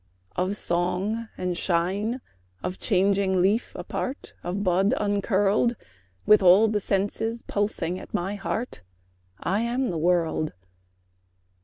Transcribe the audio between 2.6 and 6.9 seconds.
of changing leaf apart, Of bud uncurled: With all the